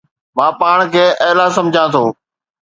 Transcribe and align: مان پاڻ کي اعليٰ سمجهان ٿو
مان 0.37 0.51
پاڻ 0.59 0.77
کي 0.93 1.03
اعليٰ 1.27 1.47
سمجهان 1.57 1.87
ٿو 1.95 2.03